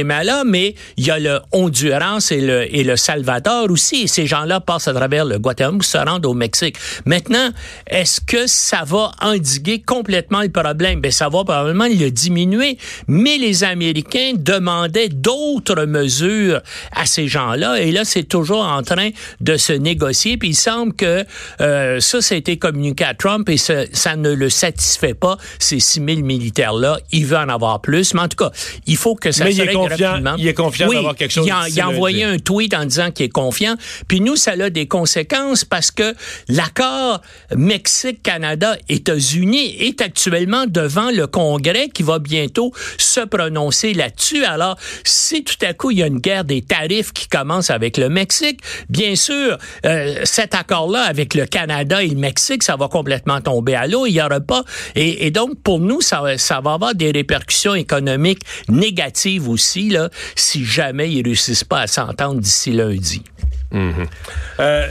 mais 0.46 0.76
il 0.98 1.06
y 1.06 1.12
a 1.12 1.20
le 1.20 1.40
Honduras 1.52 2.28
et 2.32 2.42
le, 2.42 2.76
et 2.76 2.84
le 2.84 2.96
Salvador 2.96 3.70
aussi. 3.70 4.04
Et 4.04 4.08
ces 4.08 4.26
gens-là 4.26 4.60
passent 4.60 4.88
à 4.88 4.94
travers 4.94 5.26
le 5.26 5.38
Guatemala 5.40 5.78
pour 5.78 5.86
se 5.86 5.98
rendre 5.98 6.30
au 6.30 6.34
Mexique. 6.34 6.78
Maintenant, 7.06 7.50
est-ce 7.88 8.22
que 8.22 8.48
ça 8.48 8.84
va 8.86 9.12
endiguer 9.22 9.82
complètement 9.82 10.42
le 10.42 10.50
problème? 10.50 11.02
Ben, 11.02 11.12
ça 11.12 11.26
va 11.26 11.44
probablement 11.44 11.88
le 11.88 12.10
diminuer. 12.10 12.78
Mais 13.08 13.38
les 13.38 13.64
Américains 13.64 14.34
demandaient 14.38 15.10
d'autres 15.10 15.86
mesures 15.86 16.62
à 16.92 17.06
ces 17.06 17.28
gens-là. 17.28 17.82
Et 17.82 17.92
là, 17.92 18.06
c'est 18.06 18.24
toujours 18.24 18.66
en 18.66 18.82
train 18.82 19.10
de 19.42 19.58
se 19.58 19.74
négocier. 19.74 20.38
Puis 20.38 20.50
il 20.50 20.56
semble 20.56 20.94
que 20.94 21.26
euh, 21.62 22.00
ça, 22.00 22.22
ça 22.22 22.36
a 22.36 22.38
été 22.38 22.58
communiqué 22.58 23.04
à 23.04 23.14
Trump 23.14 23.48
et 23.50 23.58
ça, 23.58 23.84
ça 23.92 24.16
ne 24.16 24.34
le 24.34 24.50
satisfait 24.50 25.14
pas, 25.14 25.38
ces 25.60 25.80
6 25.80 26.02
000 26.06 26.22
militaires-là. 26.22 26.98
Il 27.12 27.26
veut 27.26 27.38
en 27.38 27.50
avoir 27.50 27.82
plus. 27.82 28.14
Mais 28.14 28.22
en 28.22 28.28
tout 28.28 28.38
cas, 28.38 28.52
il 28.88 28.98
faut 28.98 29.16
que 29.16 29.32
ça 29.32 29.46
Mais 29.46 29.52
se 29.52 29.62
règle 29.62 29.83
confiant- 29.90 30.10
rapidement. 30.12 30.36
il 30.38 30.48
est 30.48 30.54
confiant 30.54 30.88
Oui, 30.88 30.96
d'avoir 30.96 31.16
quelque 31.16 31.32
chose 31.32 31.46
Il 31.48 31.52
a, 31.52 31.68
il 31.70 31.80
a 31.82 31.90
envoyé 31.90 32.24
un 32.24 32.38
tweet 32.40 32.74
en 32.74 32.86
disant 32.86 33.12
qu'il 33.12 33.26
est 33.26 33.30
confiant. 33.30 33.76
Puis 34.08 34.22
nous, 34.22 34.36
ça 34.36 34.52
a 34.52 34.70
des 34.70 34.88
conséquences 34.88 35.66
parce 35.66 35.92
que 35.92 36.14
l'accord 36.50 37.22
Mexique-Canada-États-Unis 37.56 39.76
est 39.80 40.02
actuellement 40.02 40.66
devant 40.68 41.10
le 41.12 41.28
Congrès 41.28 41.90
qui 41.90 42.04
va 42.04 42.20
bientôt 42.20 42.72
se 42.98 43.22
prononcer 43.22 43.94
là-dessus. 43.94 44.44
Alors, 44.46 44.78
si 45.04 45.44
tout 45.44 45.56
à 45.66 45.74
coup 45.74 45.92
il 45.92 46.00
y 46.00 46.04
a 46.04 46.08
une 46.08 46.20
guerre 46.20 46.44
des 46.46 46.62
tarifs 46.62 47.12
qui 47.14 47.28
commence 47.28 47.70
avec 47.70 47.98
le 47.98 48.10
Mexique, 48.10 48.60
bien 48.90 49.16
sûr, 49.16 49.58
euh, 49.86 50.22
cet 50.24 50.56
accord-là 50.56 51.02
avec 51.04 51.34
le 51.34 51.46
Canada 51.46 52.04
et 52.04 52.08
le 52.08 52.16
Mexique, 52.16 52.64
ça 52.64 52.76
va 52.76 52.88
complètement 52.88 53.42
tomber 53.42 53.76
à 53.76 53.88
l'eau. 53.88 54.06
Il 54.06 54.14
y 54.14 54.22
aura 54.22 54.40
pas. 54.40 54.64
Et, 54.96 55.26
et 55.28 55.32
donc, 55.32 55.62
pour 55.64 55.80
nous, 55.80 56.02
ça 56.02 56.22
va 56.22 56.74
avoir 56.74 56.96
des 56.96 57.12
répercussions 57.12 57.76
économiques 57.76 58.42
négatives 58.70 59.50
aussi, 59.50 59.73
là, 59.82 60.10
si 60.36 60.66
jamais 60.66 61.12
ils 61.12 61.24
réussissent 61.24 61.64
pas 61.64 61.82
à 61.82 61.88
s'entendre 61.88 62.40
d'ici 62.40 62.72
lundi. 62.72 63.24
Euh, 64.60 64.88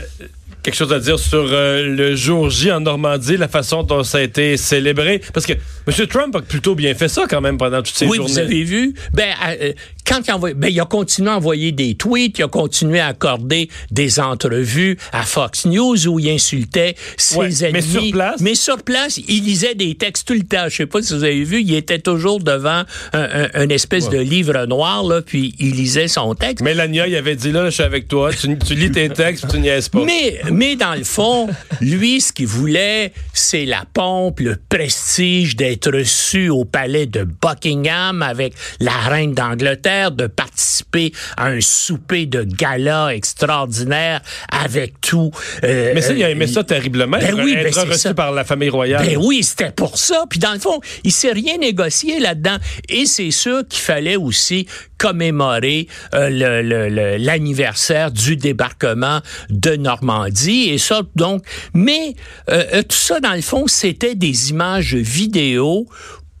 quelque 0.63 0.75
chose 0.75 0.93
à 0.93 0.99
dire 0.99 1.19
sur 1.19 1.45
euh, 1.51 1.83
le 1.83 2.15
jour 2.15 2.49
J 2.49 2.71
en 2.71 2.79
Normandie, 2.79 3.37
la 3.37 3.47
façon 3.49 3.83
dont 3.83 4.03
ça 4.03 4.19
a 4.19 4.21
été 4.21 4.57
célébré? 4.57 5.21
Parce 5.33 5.45
que 5.45 5.53
M. 5.53 6.07
Trump 6.07 6.35
a 6.35 6.41
plutôt 6.41 6.73
bien 6.73 6.95
fait 6.95 7.09
ça 7.09 7.25
quand 7.29 7.41
même 7.41 7.57
pendant 7.57 7.81
toutes 7.81 7.95
ces 7.95 8.07
oui, 8.07 8.17
journées. 8.17 8.31
vous 8.31 8.39
avez 8.39 8.63
vu. 8.63 8.93
Ben, 9.13 9.33
euh, 9.45 9.73
quand 10.07 10.21
il, 10.27 10.31
a 10.31 10.35
envoyé- 10.35 10.55
ben, 10.55 10.67
il 10.69 10.79
a 10.79 10.85
continué 10.85 11.29
à 11.29 11.37
envoyer 11.37 11.71
des 11.71 11.95
tweets, 11.95 12.39
il 12.39 12.43
a 12.43 12.47
continué 12.47 12.99
à 12.99 13.07
accorder 13.07 13.69
des 13.91 14.19
entrevues 14.19 14.97
à 15.11 15.23
Fox 15.23 15.65
News 15.65 16.07
où 16.07 16.19
il 16.19 16.29
insultait 16.29 16.95
ses 17.17 17.37
Ouais, 17.37 17.63
ennemis. 17.65 17.73
mais 17.73 17.81
sur 17.81 18.11
place? 18.11 18.41
Mais 18.41 18.55
sur 18.55 18.83
place, 18.83 19.17
il 19.27 19.43
lisait 19.43 19.75
des 19.75 19.95
textes 19.95 20.27
tout 20.27 20.33
le 20.33 20.43
temps. 20.43 20.65
Je 20.69 20.75
sais 20.77 20.85
pas 20.85 21.01
si 21.01 21.13
vous 21.13 21.23
avez 21.23 21.43
vu, 21.43 21.61
il 21.61 21.73
était 21.73 21.99
toujours 21.99 22.39
devant 22.39 22.83
un, 23.13 23.19
un- 23.43 23.49
un 23.53 23.69
espèce 23.69 24.09
de 24.09 24.17
livre 24.17 24.65
noir, 24.65 25.03
là, 25.03 25.21
puis 25.21 25.55
il 25.59 25.71
lisait 25.75 26.07
son 26.07 26.33
texte. 26.35 26.63
Mélania, 26.63 27.07
il 27.07 27.15
avait 27.15 27.35
dit 27.35 27.51
là, 27.51 27.65
je 27.65 27.75
suis 27.75 27.83
avec 27.83 28.07
toi, 28.07 28.31
tu, 28.33 28.57
tu 28.59 28.75
lis 28.75 28.91
tes 28.91 29.09
textes, 29.09 29.43
puis 29.45 29.53
tu 29.53 29.59
niaises 29.59 29.89
pas. 29.89 30.03
Mais, 30.03 30.41
mais 30.51 30.75
dans 30.75 30.95
le 30.95 31.03
fond, 31.03 31.47
lui, 31.81 32.21
ce 32.21 32.31
qu'il 32.33 32.47
voulait, 32.47 33.13
c'est 33.33 33.65
la 33.65 33.83
pompe, 33.93 34.39
le 34.41 34.57
prestige 34.69 35.55
d'être 35.55 35.91
reçu 35.91 36.49
au 36.49 36.65
palais 36.65 37.05
de 37.05 37.23
Buckingham 37.23 38.21
avec 38.21 38.53
la 38.79 38.91
reine 38.91 39.33
d'Angleterre, 39.33 39.92
de 40.11 40.27
participer 40.27 41.11
à 41.37 41.47
un 41.47 41.61
souper 41.61 42.25
de 42.25 42.43
gala 42.43 43.13
extraordinaire 43.13 44.21
avec 44.49 44.99
tout. 45.01 45.31
euh, 45.63 45.91
Mais 45.95 46.01
ça, 46.01 46.13
il 46.13 46.23
a 46.23 46.29
aimé 46.29 46.45
euh, 46.45 46.53
ça 46.53 46.63
terriblement. 46.63 47.17
Ben 47.17 47.27
être 47.27 47.43
oui, 47.43 47.53
ben 47.55 47.67
être 47.67 47.73
c'est 47.73 47.81
reçu 47.87 47.99
ça. 47.99 48.13
par 48.13 48.31
la 48.31 48.43
famille 48.43 48.69
royale. 48.69 49.05
Ben 49.05 49.17
oui, 49.17 49.43
c'était 49.43 49.71
pour 49.71 49.97
ça. 49.97 50.25
Puis 50.29 50.39
dans 50.39 50.53
le 50.53 50.59
fond, 50.59 50.79
il 51.03 51.11
s'est 51.11 51.31
rien 51.31 51.57
négocié 51.57 52.19
là-dedans. 52.19 52.57
Et 52.89 53.05
c'est 53.05 53.31
sûr 53.31 53.67
qu'il 53.67 53.81
fallait 53.81 54.15
aussi 54.15 54.67
commémorer 54.97 55.87
euh, 56.13 57.17
l'anniversaire 57.17 58.11
du 58.11 58.37
débarquement 58.37 59.19
de 59.49 59.75
Normandie. 59.75 60.69
Et 60.69 60.77
ça, 60.77 61.01
donc, 61.15 61.43
mais 61.73 62.15
euh, 62.49 62.81
tout 62.83 62.95
ça, 62.95 63.19
dans 63.19 63.33
le 63.33 63.41
fond, 63.41 63.67
c'était 63.67 64.15
des 64.15 64.49
images 64.51 64.95
vidéo 64.95 65.87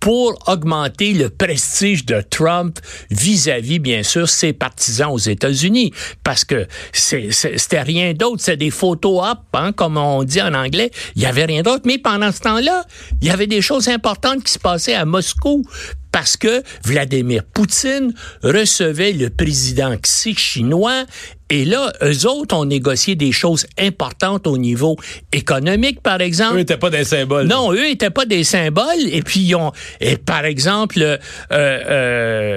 pour 0.03 0.37
augmenter 0.47 1.13
le 1.13 1.29
prestige 1.29 2.05
de 2.05 2.21
Trump 2.29 2.77
vis-à-vis, 3.09 3.79
bien 3.79 4.03
sûr, 4.03 4.27
ses 4.27 4.51
partisans 4.51 5.11
aux 5.11 5.17
États-Unis. 5.17 5.93
Parce 6.25 6.43
que 6.43 6.67
c'était 6.91 7.81
rien 7.81 8.11
d'autre, 8.11 8.41
c'est 8.41 8.57
des 8.57 8.69
photos 8.69 9.23
up, 9.25 9.39
hein, 9.53 9.71
comme 9.71 9.95
on 9.95 10.25
dit 10.25 10.41
en 10.41 10.53
anglais. 10.55 10.91
Il 11.15 11.21
y 11.21 11.25
avait 11.25 11.45
rien 11.45 11.61
d'autre. 11.61 11.83
Mais 11.85 11.99
pendant 11.99 12.33
ce 12.33 12.41
temps-là, 12.41 12.83
il 13.21 13.29
y 13.29 13.31
avait 13.31 13.47
des 13.47 13.61
choses 13.61 13.87
importantes 13.87 14.43
qui 14.43 14.51
se 14.51 14.59
passaient 14.59 14.93
à 14.93 15.05
Moscou 15.05 15.63
parce 16.11 16.35
que 16.35 16.61
Vladimir 16.83 17.43
Poutine 17.45 18.13
recevait 18.43 19.13
le 19.13 19.29
président 19.29 19.95
Xi 19.97 20.35
chinois 20.35 21.05
et 21.53 21.65
là, 21.65 21.93
eux 22.01 22.25
autres 22.27 22.55
ont 22.55 22.65
négocié 22.65 23.13
des 23.13 23.31
choses 23.31 23.67
importantes 23.77 24.47
au 24.47 24.57
niveau 24.57 24.97
économique, 25.31 26.01
par 26.01 26.19
exemple. 26.19 26.55
Eux 26.55 26.57
n'étaient 26.57 26.77
pas 26.77 26.89
des 26.89 27.03
symboles. 27.03 27.45
Non, 27.45 27.71
eux 27.71 27.87
étaient 27.87 28.09
pas 28.09 28.25
des 28.25 28.43
symboles. 28.43 29.07
Et 29.11 29.21
puis, 29.21 29.41
ils 29.41 29.53
ont, 29.53 29.71
et 30.01 30.17
par 30.17 30.45
exemple, 30.45 30.99
euh, 30.99 31.17
euh, 31.51 32.52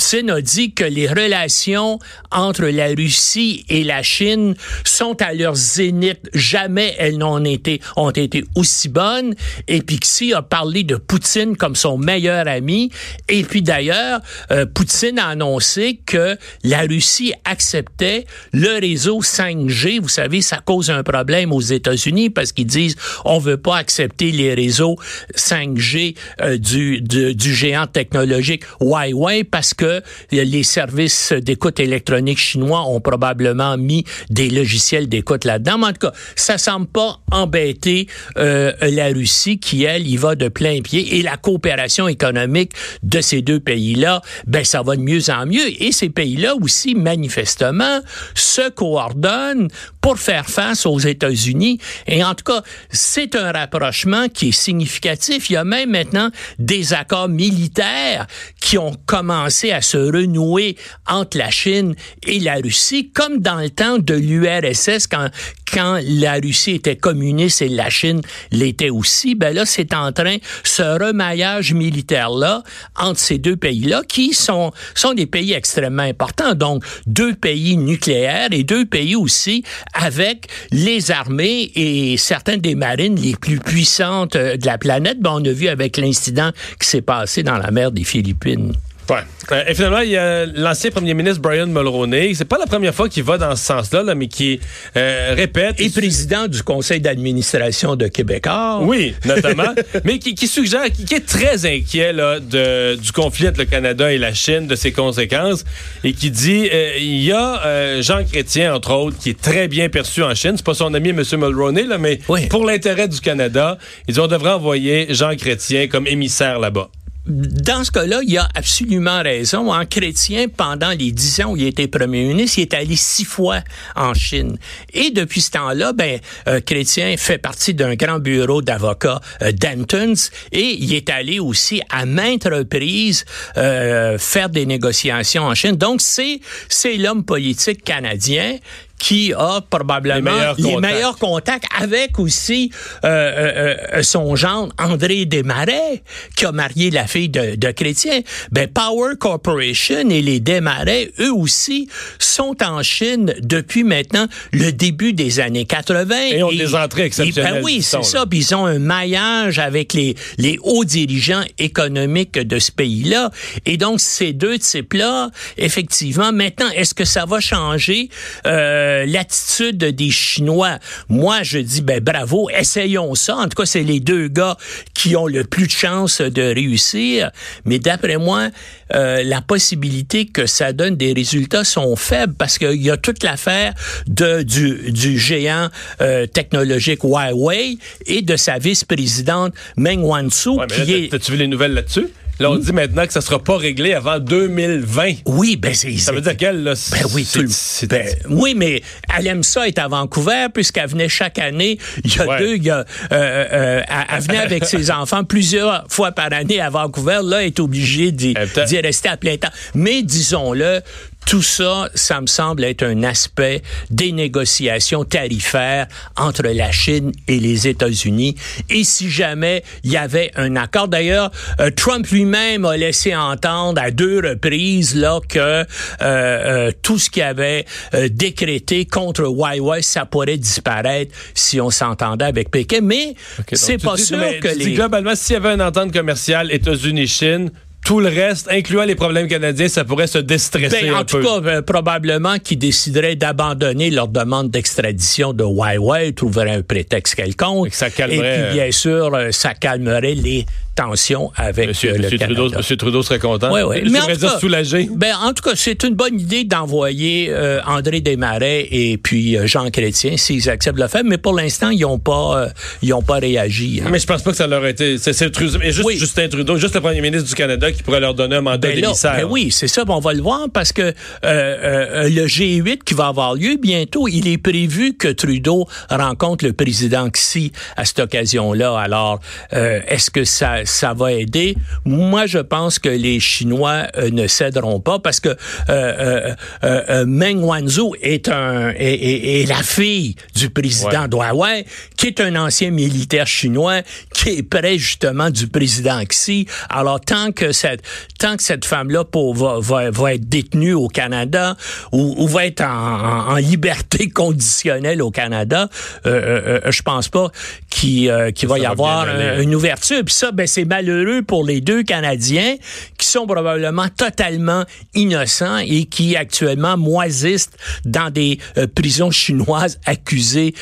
Poutine 0.00 0.30
a 0.30 0.40
dit 0.40 0.72
que 0.72 0.84
les 0.84 1.06
relations 1.06 1.98
entre 2.30 2.64
la 2.64 2.86
Russie 2.86 3.66
et 3.68 3.84
la 3.84 4.02
Chine 4.02 4.54
sont 4.82 5.20
à 5.20 5.34
leur 5.34 5.54
zénith. 5.54 6.20
Jamais 6.32 6.94
elles 6.98 7.18
n'ont 7.18 7.44
été, 7.44 7.82
ont 7.96 8.10
été 8.10 8.42
aussi 8.56 8.88
bonnes. 8.88 9.34
Et 9.68 9.82
puis, 9.82 9.98
Xi 9.98 10.32
a 10.32 10.40
parlé 10.40 10.84
de 10.84 10.96
Poutine 10.96 11.54
comme 11.54 11.76
son 11.76 11.98
meilleur 11.98 12.48
ami. 12.48 12.90
Et 13.28 13.42
puis, 13.42 13.60
d'ailleurs, 13.60 14.20
euh, 14.50 14.64
Poutine 14.64 15.18
a 15.18 15.26
annoncé 15.26 16.00
que 16.06 16.34
la 16.64 16.80
Russie 16.80 17.34
acceptait 17.44 18.24
le 18.54 18.80
réseau 18.80 19.20
5G. 19.20 20.00
Vous 20.00 20.08
savez, 20.08 20.40
ça 20.40 20.60
cause 20.64 20.88
un 20.88 21.02
problème 21.02 21.52
aux 21.52 21.60
États-Unis 21.60 22.30
parce 22.30 22.52
qu'ils 22.52 22.66
disent 22.66 22.96
on 23.26 23.38
veut 23.38 23.58
pas 23.58 23.76
accepter 23.76 24.30
les 24.30 24.54
réseaux 24.54 24.96
5G 25.36 26.16
euh, 26.40 26.56
du, 26.56 27.02
du, 27.02 27.34
du 27.34 27.54
géant 27.54 27.86
technologique 27.86 28.64
Huawei 28.80 29.44
parce 29.44 29.74
que 29.74 29.89
les 30.30 30.62
services 30.62 31.32
d'écoute 31.32 31.80
électronique 31.80 32.38
chinois 32.38 32.86
ont 32.86 33.00
probablement 33.00 33.76
mis 33.76 34.04
des 34.28 34.50
logiciels 34.50 35.08
d'écoute 35.08 35.44
là-dedans. 35.44 35.82
En 35.82 35.92
tout 35.92 36.08
cas, 36.08 36.12
ça 36.36 36.58
semble 36.58 36.86
pas 36.86 37.20
embêter 37.30 38.06
euh, 38.36 38.72
la 38.80 39.08
Russie 39.08 39.58
qui, 39.58 39.84
elle, 39.84 40.06
y 40.06 40.16
va 40.16 40.34
de 40.34 40.48
plein 40.48 40.80
pied. 40.82 41.18
Et 41.18 41.22
la 41.22 41.36
coopération 41.36 42.08
économique 42.08 42.72
de 43.02 43.20
ces 43.20 43.42
deux 43.42 43.60
pays-là, 43.60 44.20
ben 44.46 44.64
ça 44.64 44.82
va 44.82 44.96
de 44.96 45.02
mieux 45.02 45.30
en 45.30 45.46
mieux. 45.46 45.82
Et 45.82 45.92
ces 45.92 46.10
pays-là 46.10 46.54
aussi, 46.60 46.94
manifestement, 46.94 48.00
se 48.34 48.68
coordonnent 48.70 49.68
pour 50.00 50.18
faire 50.18 50.46
face 50.46 50.86
aux 50.86 50.98
États-Unis. 50.98 51.78
Et 52.06 52.24
en 52.24 52.34
tout 52.34 52.44
cas, 52.44 52.62
c'est 52.90 53.34
un 53.36 53.52
rapprochement 53.52 54.28
qui 54.28 54.48
est 54.48 54.52
significatif. 54.52 55.50
Il 55.50 55.54
y 55.54 55.56
a 55.56 55.64
même 55.64 55.90
maintenant 55.90 56.30
des 56.58 56.92
accords 56.92 57.28
militaires 57.28 58.26
qui 58.60 58.78
ont 58.78 58.94
commencé 59.06 59.72
à 59.72 59.79
se 59.80 59.96
renouer 59.96 60.76
entre 61.06 61.38
la 61.38 61.50
Chine 61.50 61.94
et 62.26 62.40
la 62.40 62.56
Russie, 62.56 63.10
comme 63.10 63.38
dans 63.38 63.56
le 63.56 63.70
temps 63.70 63.98
de 63.98 64.14
l'URSS, 64.14 65.06
quand, 65.06 65.28
quand 65.72 66.00
la 66.02 66.34
Russie 66.34 66.72
était 66.72 66.96
communiste 66.96 67.62
et 67.62 67.68
la 67.68 67.90
Chine 67.90 68.20
l'était 68.50 68.90
aussi, 68.90 69.34
ben 69.34 69.54
là, 69.54 69.66
c'est 69.66 69.94
en 69.94 70.12
train, 70.12 70.36
ce 70.64 70.82
remaillage 70.82 71.72
militaire-là 71.72 72.62
entre 72.96 73.20
ces 73.20 73.38
deux 73.38 73.56
pays-là, 73.56 74.02
qui 74.08 74.34
sont, 74.34 74.72
sont 74.94 75.14
des 75.14 75.26
pays 75.26 75.52
extrêmement 75.52 76.02
importants. 76.02 76.54
Donc, 76.54 76.84
deux 77.06 77.34
pays 77.34 77.76
nucléaires 77.76 78.48
et 78.50 78.64
deux 78.64 78.86
pays 78.86 79.16
aussi 79.16 79.64
avec 79.94 80.48
les 80.70 81.10
armées 81.10 81.70
et 81.74 82.16
certaines 82.16 82.60
des 82.60 82.74
marines 82.74 83.16
les 83.16 83.36
plus 83.36 83.58
puissantes 83.58 84.36
euh, 84.36 84.56
de 84.56 84.66
la 84.66 84.78
planète. 84.78 85.20
Ben, 85.20 85.32
on 85.34 85.44
a 85.44 85.52
vu 85.52 85.68
avec 85.68 85.96
l'incident 85.96 86.50
qui 86.78 86.88
s'est 86.88 87.02
passé 87.02 87.42
dans 87.42 87.58
la 87.58 87.70
mer 87.70 87.92
des 87.92 88.04
Philippines. 88.04 88.72
Ouais. 89.10 89.22
Euh, 89.50 89.64
et 89.66 89.74
finalement, 89.74 90.00
il 90.00 90.10
y 90.10 90.16
a 90.16 90.46
l'ancien 90.46 90.90
premier 90.90 91.14
ministre 91.14 91.40
Brian 91.40 91.66
Mulroney. 91.66 92.32
C'est 92.34 92.44
pas 92.44 92.58
la 92.58 92.66
première 92.66 92.94
fois 92.94 93.08
qu'il 93.08 93.24
va 93.24 93.38
dans 93.38 93.56
ce 93.56 93.64
sens-là, 93.64 94.04
là, 94.04 94.14
mais 94.14 94.28
qui 94.28 94.60
euh, 94.96 95.34
répète. 95.36 95.80
Et 95.80 95.90
président 95.90 96.46
du 96.46 96.62
conseil 96.62 97.00
d'administration 97.00 97.96
de 97.96 98.06
Québécois. 98.06 98.78
Oui, 98.82 99.14
notamment. 99.24 99.74
mais 100.04 100.18
qui, 100.20 100.34
qui 100.34 100.46
suggère, 100.46 100.84
qui, 100.92 101.12
est 101.12 101.26
très 101.26 101.66
inquiet 101.66 102.12
là, 102.12 102.38
de, 102.38 102.94
du 102.94 103.10
conflit 103.10 103.48
entre 103.48 103.58
le 103.58 103.64
Canada 103.64 104.12
et 104.12 104.18
la 104.18 104.32
Chine, 104.32 104.68
de 104.68 104.76
ses 104.76 104.92
conséquences, 104.92 105.64
et 106.04 106.12
qui 106.12 106.30
dit 106.30 106.68
euh, 106.72 106.92
il 106.98 107.22
y 107.22 107.32
a 107.32 107.64
euh, 107.66 108.02
Jean 108.02 108.24
Chrétien, 108.24 108.74
entre 108.74 108.92
autres, 108.92 109.18
qui 109.18 109.30
est 109.30 109.40
très 109.40 109.66
bien 109.66 109.88
perçu 109.88 110.22
en 110.22 110.34
Chine. 110.34 110.52
C'est 110.56 110.64
pas 110.64 110.74
son 110.74 110.94
ami, 110.94 111.08
M. 111.08 111.22
Mulroney, 111.32 111.82
là, 111.82 111.98
mais 111.98 112.20
Oui. 112.28 112.46
pour 112.46 112.64
l'intérêt 112.64 113.08
du 113.08 113.20
Canada, 113.20 113.76
ils 114.06 114.14
dit 114.14 114.20
on 114.20 114.28
devrait 114.28 114.52
envoyer 114.52 115.08
Jean 115.10 115.34
Chrétien 115.36 115.88
comme 115.88 116.06
émissaire 116.06 116.60
là-bas. 116.60 116.90
Dans 117.30 117.84
ce 117.84 117.92
cas-là, 117.92 118.20
il 118.26 118.36
a 118.38 118.48
absolument 118.56 119.22
raison. 119.22 119.72
En 119.72 119.86
chrétien, 119.86 120.46
pendant 120.48 120.90
les 120.90 121.12
dix 121.12 121.40
ans 121.40 121.52
où 121.52 121.56
il 121.56 121.66
était 121.66 121.86
premier 121.86 122.24
ministre, 122.24 122.58
il 122.58 122.62
est 122.62 122.74
allé 122.74 122.96
six 122.96 123.24
fois 123.24 123.60
en 123.94 124.14
Chine. 124.14 124.58
Et 124.92 125.10
depuis 125.10 125.40
ce 125.40 125.52
temps-là, 125.52 125.92
ben, 125.92 126.18
euh, 126.48 126.60
chrétien 126.60 127.14
fait 127.16 127.38
partie 127.38 127.72
d'un 127.72 127.94
grand 127.94 128.18
bureau 128.18 128.62
d'avocats, 128.62 129.20
euh, 129.42 129.52
Dantons, 129.52 130.14
et 130.50 130.76
il 130.82 130.92
est 130.92 131.08
allé 131.08 131.38
aussi 131.38 131.80
à 131.88 132.04
maintes 132.04 132.48
reprises 132.50 133.24
euh, 133.56 134.18
faire 134.18 134.50
des 134.50 134.66
négociations 134.66 135.44
en 135.44 135.54
Chine. 135.54 135.76
Donc, 135.76 136.00
c'est 136.00 136.40
c'est 136.68 136.96
l'homme 136.96 137.24
politique 137.24 137.84
canadien 137.84 138.58
qui 139.00 139.32
a 139.32 139.60
probablement 139.62 140.30
Les 140.30 140.36
meilleurs 140.36 140.56
contacts. 140.56 140.80
meilleurs 140.80 141.18
contacts 141.18 141.64
avec 141.80 142.18
aussi 142.18 142.70
euh, 143.04 143.08
euh, 143.08 143.76
euh, 143.94 144.02
son 144.02 144.36
gendre 144.36 144.72
André 144.78 145.24
Desmarais, 145.24 146.02
qui 146.36 146.44
a 146.44 146.52
marié 146.52 146.90
la 146.90 147.06
fille 147.06 147.30
de, 147.30 147.56
de 147.56 147.70
Chrétien. 147.72 148.20
Ben, 148.52 148.68
Power 148.68 149.14
Corporation 149.18 150.08
et 150.10 150.20
les 150.20 150.38
Desmarais, 150.38 151.10
eux 151.18 151.32
aussi, 151.32 151.88
sont 152.18 152.56
en 152.62 152.82
Chine 152.82 153.34
depuis 153.40 153.84
maintenant 153.84 154.26
le 154.52 154.70
début 154.70 155.14
des 155.14 155.40
années 155.40 155.64
80. 155.64 156.16
Et 156.32 156.42
ont 156.42 156.50
des 156.50 156.74
entrées 156.74 157.04
exceptionnelles, 157.04 157.54
ben 157.54 157.64
oui, 157.64 157.82
c'est 157.82 158.04
ça. 158.04 158.26
Puis 158.26 158.40
ils 158.40 158.54
ont 158.54 158.66
un 158.66 158.78
maillage 158.78 159.58
avec 159.58 159.94
les, 159.94 160.14
les 160.36 160.58
hauts 160.62 160.84
dirigeants 160.84 161.44
économiques 161.58 162.38
de 162.38 162.58
ce 162.58 162.70
pays-là. 162.70 163.30
Et 163.64 163.78
donc, 163.78 164.00
ces 164.00 164.34
deux 164.34 164.58
types-là, 164.58 165.30
effectivement, 165.56 166.32
maintenant, 166.32 166.68
est-ce 166.74 166.92
que 166.92 167.06
ça 167.06 167.24
va 167.24 167.40
changer 167.40 168.10
euh, 168.46 168.89
l'attitude 169.06 169.78
des 169.78 170.10
Chinois? 170.10 170.78
Moi, 171.08 171.42
je 171.42 171.58
dis, 171.58 171.82
ben 171.82 172.00
bravo, 172.00 172.48
essayons 172.50 173.14
ça. 173.14 173.36
En 173.36 173.44
tout 173.48 173.56
cas, 173.62 173.66
c'est 173.66 173.82
les 173.82 174.00
deux 174.00 174.28
gars 174.28 174.56
qui 174.94 175.16
ont 175.16 175.26
le 175.26 175.44
plus 175.44 175.66
de 175.66 175.72
chances 175.72 176.20
de 176.20 176.42
réussir. 176.54 177.30
Mais 177.64 177.78
d'après 177.78 178.16
moi, 178.16 178.48
euh, 178.94 179.22
la 179.24 179.40
possibilité 179.40 180.26
que 180.26 180.46
ça 180.46 180.72
donne 180.72 180.96
des 180.96 181.12
résultats 181.12 181.64
sont 181.64 181.94
faibles 181.96 182.34
parce 182.36 182.58
qu'il 182.58 182.82
y 182.82 182.90
a 182.90 182.96
toute 182.96 183.22
l'affaire 183.22 183.74
de 184.06 184.42
du, 184.42 184.90
du 184.92 185.18
géant 185.18 185.68
euh, 186.00 186.26
technologique 186.26 187.02
Huawei 187.04 187.78
et 188.06 188.22
de 188.22 188.36
sa 188.36 188.58
vice-présidente 188.58 189.54
Meng 189.76 190.02
Wanzhou 190.02 190.58
Ouais, 190.58 190.66
mais 190.70 190.78
là, 190.78 190.84
qui 190.84 190.92
est 190.92 191.08
t'as- 191.10 191.18
T'as-tu 191.18 191.32
vu 191.32 191.38
les 191.38 191.46
nouvelles 191.46 191.72
là-dessus? 191.74 192.06
Là, 192.40 192.50
on 192.50 192.56
dit 192.56 192.72
maintenant 192.72 193.06
que 193.06 193.12
ça 193.12 193.20
sera 193.20 193.38
pas 193.38 193.58
réglé 193.58 193.92
avant 193.92 194.18
2020. 194.18 195.12
oui, 195.26 195.56
ben 195.56 195.74
c'est 195.74 195.94
Ça 195.98 196.10
veut 196.10 196.22
dire 196.22 196.36
qu'elle, 196.38 196.62
là, 196.62 196.72
Ben 196.90 197.06
oui, 197.14 197.28
tout 197.30 197.44
ben, 197.86 198.06
oui, 198.30 198.54
mais 198.56 198.82
elle 199.14 199.26
aime 199.26 199.42
ça 199.42 199.68
être 199.68 199.78
à 199.78 199.88
Vancouver 199.88 200.46
puisqu'elle 200.52 200.88
venait 200.88 201.10
chaque 201.10 201.38
année. 201.38 201.78
Il 202.02 202.16
y 202.16 202.18
a 202.18 202.26
Ouais. 202.26 202.38
deux, 202.38 202.56
il 202.56 202.62
y 202.64 202.70
a, 202.70 202.78
euh, 202.78 202.84
euh, 203.12 203.82
elle, 204.10 204.22
venait 204.22 204.38
avec 204.38 204.64
ses 204.64 204.90
enfants 204.90 205.22
plusieurs 205.22 205.84
fois 205.88 206.12
par 206.12 206.32
année 206.32 206.60
à 206.60 206.70
Vancouver. 206.70 207.20
Là, 207.22 207.42
elle 207.42 207.48
est 207.48 207.60
obligée 207.60 208.10
d'y 208.10 208.34
rester 208.82 209.10
à 209.10 209.16
plein 209.18 209.36
temps. 209.36 209.50
Mais 209.74 210.02
disons-le, 210.02 210.80
tout 211.26 211.42
ça, 211.42 211.88
ça 211.94 212.20
me 212.20 212.26
semble 212.26 212.64
être 212.64 212.82
un 212.82 213.02
aspect 213.04 213.62
des 213.90 214.10
négociations 214.10 215.04
tarifaires 215.04 215.86
entre 216.16 216.42
la 216.42 216.72
Chine 216.72 217.12
et 217.28 217.38
les 217.38 217.68
États-Unis. 217.68 218.34
Et 218.68 218.82
si 218.84 219.10
jamais 219.10 219.62
il 219.84 219.92
y 219.92 219.96
avait 219.96 220.32
un 220.34 220.56
accord, 220.56 220.88
d'ailleurs, 220.88 221.30
euh, 221.60 221.70
Trump 221.70 222.06
lui-même 222.08 222.64
a 222.64 222.76
laissé 222.76 223.14
entendre 223.14 223.80
à 223.80 223.90
deux 223.90 224.20
reprises 224.20 224.96
là 224.96 225.20
que 225.28 225.38
euh, 225.38 225.64
euh, 226.00 226.72
tout 226.82 226.98
ce 226.98 227.10
qu'il 227.10 227.22
avait 227.22 227.64
décrété 228.08 228.86
contre 228.86 229.22
Huawei, 229.22 229.82
ça 229.82 230.06
pourrait 230.06 230.38
disparaître 230.38 231.14
si 231.34 231.60
on 231.60 231.70
s'entendait 231.70 232.24
avec 232.24 232.50
Pékin. 232.50 232.80
Mais 232.82 233.14
c'est 233.52 233.78
pas 233.78 233.94
dis- 233.96 234.04
sûr 234.06 234.18
mais 234.18 234.38
que 234.40 234.48
dis 234.48 234.64
les 234.64 234.74
globalement, 234.74 235.14
s'il 235.14 235.34
y 235.34 235.36
avait 235.36 235.54
une 235.54 235.62
entente 235.62 235.92
commerciale 235.92 236.50
États-Unis-Chine, 236.52 237.50
tout 237.84 237.98
le 238.00 238.08
reste, 238.08 238.48
incluant 238.50 238.84
les 238.84 238.94
problèmes 238.94 239.26
canadiens, 239.26 239.68
ça 239.68 239.84
pourrait 239.84 240.06
se 240.06 240.18
déstresser 240.18 240.82
Ben, 240.82 240.94
un 240.94 241.00
en 241.00 241.04
tout 241.04 241.16
peu. 241.18 241.22
cas, 241.24 241.40
euh, 241.44 241.62
probablement 241.62 242.38
qu'ils 242.38 242.58
décideraient 242.58 243.16
d'abandonner 243.16 243.90
leur 243.90 244.06
demande 244.08 244.50
d'extradition 244.50 245.32
de 245.32 245.42
Huawei, 245.44 246.12
trouveraient 246.12 246.50
un 246.56 246.62
prétexte 246.62 247.14
quelconque. 247.16 247.68
Et 247.68 247.70
ça 247.70 247.90
calmerait, 247.90 248.38
Et 248.38 248.42
puis, 248.44 248.52
bien 248.54 248.70
sûr, 248.70 249.14
euh, 249.14 249.28
ça 249.32 249.54
calmerait 249.54 250.14
les 250.14 250.46
tensions 250.84 251.30
avec 251.36 251.68
Monsieur, 251.68 251.90
euh, 251.90 251.94
le 251.96 252.02
Monsieur 252.04 252.18
Canada. 252.18 252.40
Trudeau, 252.40 252.56
Monsieur 252.58 252.76
Trudeau 252.76 253.02
serait 253.02 253.18
content. 253.18 253.52
Ouais. 253.52 253.82
Je 253.84 253.90
Mais 253.90 254.00
en 254.00 254.06
tout 254.06 254.18
cas, 254.20 254.38
soulagé. 254.38 254.88
Ben, 254.94 255.14
en 255.22 255.32
tout 255.32 255.42
cas, 255.42 255.52
c'est 255.54 255.82
une 255.84 255.94
bonne 255.94 256.18
idée 256.18 256.44
d'envoyer 256.44 257.28
euh, 257.30 257.60
André 257.66 258.00
Desmarais 258.00 258.66
et 258.70 258.96
puis 258.96 259.36
euh, 259.36 259.46
Jean 259.46 259.70
Chrétien 259.70 260.16
s'ils 260.16 260.48
acceptent 260.48 260.78
de 260.78 260.82
le 260.82 260.88
faire. 260.88 261.02
Mais 261.04 261.18
pour 261.18 261.34
l'instant, 261.34 261.70
ils 261.70 261.80
n'ont 261.80 261.98
pas, 261.98 262.42
euh, 262.44 262.48
ils 262.82 262.92
ont 262.94 263.02
pas 263.02 263.16
réagi. 263.18 263.82
hein. 263.84 263.88
Mais 263.90 263.98
je 263.98 264.06
pense 264.06 264.22
pas 264.22 264.30
que 264.30 264.36
ça 264.36 264.46
leur 264.46 264.64
a 264.64 264.70
été. 264.70 264.96
C'est 264.98 265.12
c'est 265.12 265.30
Trudeau, 265.30 265.58
et 265.62 265.72
juste 265.72 265.86
Oui. 265.86 265.96
Justin 265.98 266.28
Trudeau, 266.28 266.56
juste 266.56 266.74
le 266.74 266.80
premier 266.80 267.00
ministre 267.00 267.28
du 267.28 267.34
Canada 267.34 267.70
qui 267.72 267.82
pourrait 267.82 268.00
leur 268.00 268.14
donner 268.14 268.36
un 268.36 268.40
mandat 268.40 268.68
Ben 268.68 268.80
d'émissaire. 268.80 269.16
ben 269.16 269.24
oui, 269.28 269.50
c'est 269.50 269.68
ça. 269.68 269.84
ben 269.84 269.94
on 269.94 270.00
va 270.00 270.12
le 270.14 270.22
voir 270.22 270.46
parce 270.52 270.72
que 270.72 270.92
le 271.22 272.26
G8 272.26 272.78
qui 272.84 272.94
va 272.94 273.08
avoir 273.08 273.34
lieu 273.34 273.56
bientôt, 273.60 274.08
il 274.08 274.28
est 274.28 274.38
prévu 274.38 274.94
que 274.96 275.08
Trudeau 275.08 275.66
rencontre 275.90 276.44
le 276.44 276.52
président 276.52 277.08
Xi 277.10 277.52
à 277.76 277.84
cette 277.84 277.98
occasion-là. 278.00 278.78
Alors, 278.78 279.20
est-ce 279.52 280.10
que 280.10 280.24
ça, 280.24 280.64
ça 280.70 280.94
va 280.94 281.12
aider? 281.12 281.56
Moi, 281.84 282.26
je 282.26 282.38
pense 282.38 282.78
que 282.78 282.88
les 282.88 283.20
Chinois 283.20 283.86
euh, 283.96 284.10
ne 284.10 284.26
céderont 284.26 284.80
pas 284.80 284.98
parce 284.98 285.20
que 285.20 285.28
euh, 285.28 285.36
euh, 285.68 286.34
euh, 286.64 287.04
Meng 287.06 287.42
Wanzhou 287.42 287.94
est, 288.00 288.28
un, 288.28 288.70
est, 288.70 288.76
est- 288.94 289.42
est 289.42 289.46
la 289.46 289.62
fille 289.62 290.14
du 290.34 290.50
président 290.50 290.90
Ouais. 290.90 291.08
Huawei, 291.30 291.64
qui 291.96 292.06
est 292.06 292.20
un 292.20 292.36
ancien 292.36 292.70
militaire 292.70 293.26
chinois, 293.26 293.82
qui 294.22 294.30
est 294.38 294.42
près 294.42 294.76
justement 294.78 295.30
du 295.30 295.46
président 295.48 296.02
Xi. 296.04 296.46
Alors 296.68 297.00
tant 297.00 297.32
que 297.32 297.52
cette 297.52 297.82
tant 298.18 298.36
que 298.36 298.42
cette 298.42 298.64
femme-là 298.66 299.04
va, 299.14 299.58
va, 299.60 299.90
va 299.90 300.14
être 300.14 300.28
détenue 300.28 300.74
au 300.74 300.88
Canada 300.88 301.56
ou, 301.92 302.14
ou 302.18 302.28
va 302.28 302.44
être 302.46 302.60
en, 302.60 302.66
en- 302.66 303.28
en 303.32 303.36
liberté 303.36 304.08
conditionnelle 304.20 305.00
au 305.00 305.10
Canada, 305.10 305.68
euh, 306.06 306.10
euh, 306.10 306.60
euh, 306.66 306.70
je 306.70 306.82
pense 306.82 307.08
pas 307.08 307.30
qu'il 307.70 308.10
euh, 308.10 308.30
va 308.42 308.58
y 308.58 308.62
va 308.62 308.70
avoir 308.70 309.08
un- 309.08 309.40
une 309.40 309.54
ouverture. 309.54 310.02
Puis 310.04 310.14
ça, 310.14 310.32
ben 310.32 310.46
c'est 310.46 310.64
malheureux 310.66 311.22
pour 311.22 311.44
les 311.44 311.60
deux 311.62 311.82
Canadiens 311.82 312.56
qui 312.98 313.06
sont 313.06 313.26
probablement 313.26 313.88
totalement 313.96 314.64
innocents 314.94 315.58
et 315.58 315.86
qui 315.86 316.16
actuellement 316.16 316.76
moisissent 316.76 317.50
dans 317.86 318.10
des 318.10 318.38
euh, 318.58 318.66
prisons 318.74 319.10
chinoises 319.10 319.78
accusées 319.86 320.54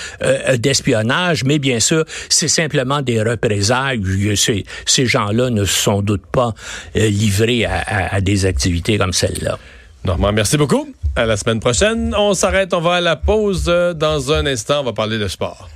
d'espionnage. 0.58 1.44
Mais 1.44 1.58
bien 1.58 1.80
sûr, 1.80 2.04
c'est 2.28 2.48
simplement 2.48 3.02
des 3.02 3.20
représailles 3.20 3.47
Ces, 3.56 5.06
gens-là 5.06 5.50
ne 5.50 5.64
sont 5.64 6.02
doute 6.02 6.26
pas 6.30 6.54
euh, 6.96 7.08
livrés 7.08 7.64
à, 7.64 7.82
à, 7.86 8.14
à 8.16 8.20
des 8.20 8.46
activités 8.46 8.98
comme 8.98 9.12
celle-là. 9.12 9.58
Normand, 10.04 10.32
merci 10.32 10.56
beaucoup. 10.56 10.88
À 11.16 11.26
la 11.26 11.36
semaine 11.36 11.60
prochaine. 11.60 12.14
On 12.16 12.34
s'arrête, 12.34 12.72
on 12.72 12.80
va 12.80 12.94
à 12.94 13.00
la 13.00 13.16
pause. 13.16 13.64
Dans 13.64 14.32
un 14.32 14.46
instant, 14.46 14.80
on 14.80 14.84
va 14.84 14.92
parler 14.92 15.18
de 15.18 15.28
sport. 15.28 15.68